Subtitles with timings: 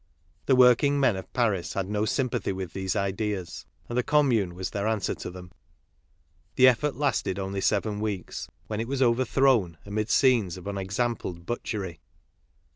[0.47, 4.71] The working men of Paris had no sympathy with these ideas; and the Commune was
[4.71, 5.51] their answer to them.
[6.55, 11.99] The effort lasted only seven weeks, when it was overthrown amid scenes of unexampled butchery.